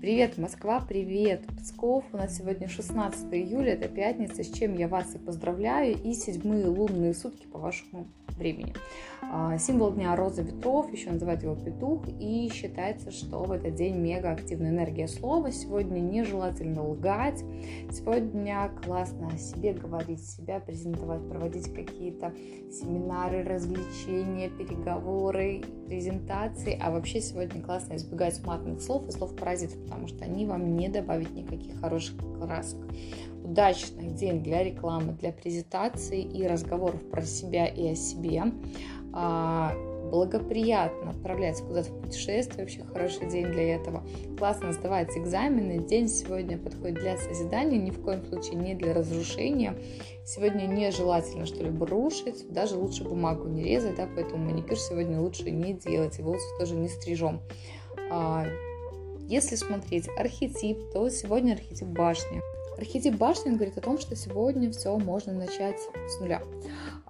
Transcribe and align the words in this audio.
Привет, 0.00 0.38
Москва, 0.38 0.80
привет, 0.80 1.42
Псков. 1.58 2.06
У 2.14 2.16
нас 2.16 2.38
сегодня 2.38 2.70
16 2.70 3.34
июля, 3.34 3.74
это 3.74 3.86
пятница, 3.86 4.42
с 4.42 4.50
чем 4.50 4.74
я 4.74 4.88
вас 4.88 5.14
и 5.14 5.18
поздравляю, 5.18 5.94
и 5.94 6.14
седьмые 6.14 6.64
лунные 6.68 7.12
сутки 7.12 7.46
по 7.46 7.58
вашему 7.58 8.06
времени. 8.40 8.74
А, 9.22 9.58
символ 9.58 9.92
дня 9.92 10.16
роза 10.16 10.42
ветров, 10.42 10.92
еще 10.92 11.10
называют 11.10 11.42
его 11.42 11.54
петух, 11.54 12.04
и 12.18 12.50
считается, 12.52 13.12
что 13.12 13.44
в 13.44 13.52
этот 13.52 13.74
день 13.74 13.96
мега 13.96 14.32
активная 14.32 14.70
энергия 14.70 15.06
слова. 15.06 15.52
Сегодня 15.52 16.00
нежелательно 16.00 16.82
лгать, 16.82 17.44
сегодня 17.92 18.70
классно 18.84 19.28
о 19.28 19.38
себе 19.38 19.74
говорить, 19.74 20.24
себя 20.24 20.58
презентовать, 20.58 21.28
проводить 21.28 21.72
какие-то 21.72 22.32
семинары, 22.72 23.44
развлечения, 23.44 24.48
переговоры, 24.48 25.62
презентации, 25.86 26.78
а 26.82 26.90
вообще 26.90 27.20
сегодня 27.20 27.62
классно 27.62 27.96
избегать 27.96 28.44
матных 28.44 28.80
слов 28.80 29.06
и 29.08 29.12
слов 29.12 29.36
паразитов, 29.36 29.82
потому 29.84 30.08
что 30.08 30.24
они 30.24 30.46
вам 30.46 30.76
не 30.76 30.88
добавят 30.88 31.30
никаких 31.32 31.78
хороших 31.80 32.16
красок 32.40 32.80
удачный 33.50 34.10
день 34.10 34.42
для 34.42 34.62
рекламы, 34.62 35.12
для 35.12 35.32
презентации 35.32 36.22
и 36.22 36.46
разговоров 36.46 37.02
про 37.10 37.22
себя 37.22 37.66
и 37.66 37.88
о 37.88 37.94
себе. 37.96 38.44
А, 39.12 39.74
благоприятно 40.10 41.10
отправляться 41.10 41.64
куда-то 41.64 41.90
в 41.90 42.00
путешествие, 42.00 42.64
вообще 42.64 42.84
хороший 42.84 43.28
день 43.28 43.46
для 43.46 43.74
этого. 43.76 44.04
Классно 44.38 44.72
сдавать 44.72 45.16
экзамены. 45.16 45.78
День 45.78 46.08
сегодня 46.08 46.58
подходит 46.58 47.00
для 47.00 47.16
созидания, 47.16 47.78
ни 47.78 47.90
в 47.90 48.02
коем 48.02 48.24
случае 48.26 48.54
не 48.56 48.74
для 48.74 48.94
разрушения. 48.94 49.76
Сегодня 50.24 50.66
нежелательно 50.66 51.46
что-либо 51.46 51.86
рушить, 51.86 52.52
даже 52.52 52.76
лучше 52.76 53.04
бумагу 53.04 53.48
не 53.48 53.64
резать, 53.64 53.96
да, 53.96 54.08
поэтому 54.14 54.44
маникюр 54.44 54.78
сегодня 54.78 55.20
лучше 55.20 55.50
не 55.50 55.74
делать, 55.74 56.18
и 56.18 56.22
волосы 56.22 56.46
тоже 56.58 56.76
не 56.76 56.88
стрижем. 56.88 57.40
А, 58.10 58.46
если 59.28 59.56
смотреть 59.56 60.08
архетип, 60.16 60.78
то 60.92 61.08
сегодня 61.08 61.54
архетип 61.54 61.88
башни. 61.88 62.40
Архетип 62.80 63.16
башни 63.16 63.50
говорит 63.50 63.76
о 63.76 63.82
том, 63.82 63.98
что 63.98 64.16
сегодня 64.16 64.70
все 64.72 64.96
можно 64.96 65.34
начать 65.34 65.78
с 66.08 66.18
нуля. 66.18 66.40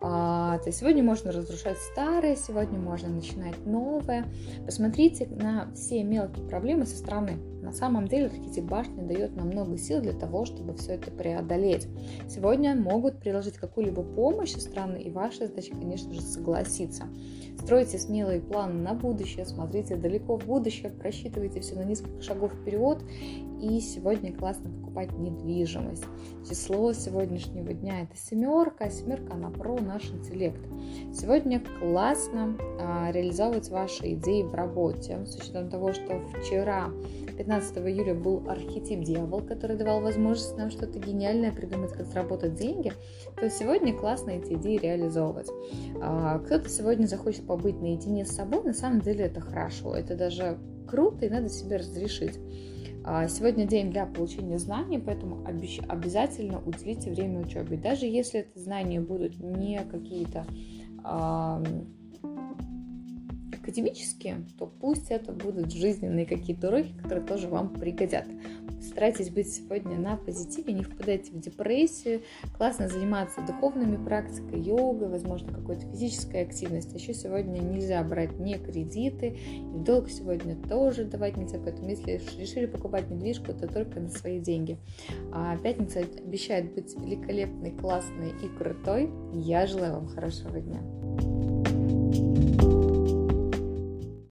А, 0.00 0.58
то 0.58 0.66
есть 0.66 0.80
сегодня 0.80 1.04
можно 1.04 1.30
разрушать 1.30 1.78
старое, 1.78 2.34
сегодня 2.34 2.76
можно 2.76 3.08
начинать 3.08 3.54
новое. 3.64 4.26
Посмотрите 4.66 5.28
на 5.28 5.70
все 5.76 6.02
мелкие 6.02 6.44
проблемы 6.48 6.86
со 6.86 6.96
стороны. 6.96 7.38
На 7.62 7.72
самом 7.72 8.08
деле 8.08 8.30
башни 8.62 9.02
дает 9.02 9.36
нам 9.36 9.48
много 9.48 9.76
сил 9.76 10.00
для 10.00 10.12
того, 10.12 10.44
чтобы 10.44 10.74
все 10.74 10.92
это 10.92 11.10
преодолеть. 11.10 11.88
Сегодня 12.28 12.74
могут 12.74 13.18
приложить 13.18 13.54
какую-либо 13.54 14.02
помощь 14.02 14.52
со 14.52 14.60
стороны, 14.60 14.98
и 14.98 15.10
ваша 15.10 15.46
задача, 15.46 15.72
конечно 15.72 16.12
же, 16.12 16.20
согласиться. 16.20 17.04
Стройте 17.58 17.98
смелые 17.98 18.40
планы 18.40 18.74
на 18.74 18.94
будущее, 18.94 19.44
смотрите 19.44 19.96
далеко 19.96 20.38
в 20.38 20.46
будущее, 20.46 20.90
просчитывайте 20.90 21.60
все 21.60 21.74
на 21.74 21.84
несколько 21.84 22.22
шагов 22.22 22.52
вперед. 22.52 23.02
И 23.60 23.78
сегодня 23.80 24.32
классно 24.32 24.70
покупать 24.70 25.12
недвижимость. 25.18 26.04
Число 26.48 26.94
сегодняшнего 26.94 27.74
дня 27.74 28.02
это 28.02 28.16
семерка, 28.16 28.86
а 28.86 28.90
семерка 28.90 29.34
она 29.34 29.50
про 29.50 29.78
наш 29.78 30.10
интеллект. 30.10 30.60
Сегодня 31.12 31.62
классно 31.78 32.56
а, 32.80 33.12
реализовывать 33.12 33.68
ваши 33.68 34.14
идеи 34.14 34.42
в 34.42 34.54
работе, 34.54 35.26
с 35.26 35.36
учетом 35.36 35.68
того, 35.68 35.92
что 35.92 36.20
вчера 36.40 36.90
15 37.40 37.78
июля 37.78 38.14
был 38.14 38.44
архетип 38.50 39.00
дьявол, 39.00 39.40
который 39.40 39.74
давал 39.74 40.02
возможность 40.02 40.58
нам 40.58 40.70
что-то 40.70 40.98
гениальное 40.98 41.50
придумать, 41.52 41.90
как 41.90 42.04
заработать 42.04 42.54
деньги, 42.54 42.92
то 43.34 43.48
сегодня 43.48 43.94
классно 43.94 44.32
эти 44.32 44.52
идеи 44.52 44.76
реализовывать. 44.76 45.48
А, 46.02 46.38
кто-то 46.40 46.68
сегодня 46.68 47.06
захочет 47.06 47.46
побыть 47.46 47.80
наедине 47.80 48.26
с 48.26 48.32
собой, 48.32 48.62
на 48.62 48.74
самом 48.74 49.00
деле 49.00 49.24
это 49.24 49.40
хорошо, 49.40 49.94
это 49.94 50.16
даже 50.16 50.58
круто 50.86 51.24
и 51.24 51.30
надо 51.30 51.48
себе 51.48 51.76
разрешить. 51.76 52.38
А, 53.04 53.26
сегодня 53.26 53.66
день 53.66 53.90
для 53.90 54.04
получения 54.04 54.58
знаний, 54.58 54.98
поэтому 54.98 55.42
обязательно 55.88 56.60
уделите 56.66 57.10
время 57.10 57.40
учебе. 57.40 57.78
Даже 57.78 58.04
если 58.04 58.40
это 58.40 58.58
знания 58.58 59.00
будут 59.00 59.40
не 59.40 59.80
какие-то 59.90 60.44
академические, 63.60 64.46
то 64.58 64.66
пусть 64.66 65.10
это 65.10 65.32
будут 65.32 65.72
жизненные 65.72 66.26
какие-то 66.26 66.68
уроки, 66.68 66.92
которые 67.02 67.26
тоже 67.26 67.48
вам 67.48 67.70
пригодят. 67.74 68.26
Старайтесь 68.80 69.30
быть 69.30 69.52
сегодня 69.52 69.98
на 69.98 70.16
позитиве, 70.16 70.72
не 70.72 70.82
впадайте 70.82 71.32
в 71.32 71.38
депрессию. 71.38 72.22
Классно 72.56 72.88
заниматься 72.88 73.42
духовными 73.42 74.02
практикой, 74.02 74.60
йогой, 74.60 75.08
возможно, 75.08 75.52
какой-то 75.52 75.86
физической 75.92 76.42
активностью. 76.42 76.98
Еще 76.98 77.12
сегодня 77.12 77.58
нельзя 77.60 78.02
брать 78.02 78.38
не 78.38 78.56
кредиты, 78.58 79.38
и 79.46 79.78
долг 79.78 80.08
сегодня 80.08 80.56
тоже 80.56 81.04
давать 81.04 81.36
нельзя, 81.36 81.58
поэтому 81.58 81.90
если 81.90 82.20
решили 82.38 82.66
покупать 82.66 83.10
недвижку, 83.10 83.52
то 83.52 83.68
только 83.68 84.00
на 84.00 84.08
свои 84.08 84.40
деньги. 84.40 84.78
А 85.32 85.56
пятница 85.58 86.00
обещает 86.00 86.74
быть 86.74 86.96
великолепной, 86.96 87.72
классной 87.72 88.30
и 88.42 88.48
крутой. 88.56 89.10
Я 89.34 89.66
желаю 89.66 89.94
вам 89.94 90.08
хорошего 90.08 90.58
дня. 90.58 90.80